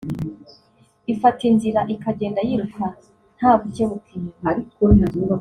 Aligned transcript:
ifata 1.13 1.41
inzira 1.49 1.79
ikagenda 1.93 2.39
yiruka 2.47 2.83
ntagukebuka 3.37 4.09
inyuma 4.17 4.51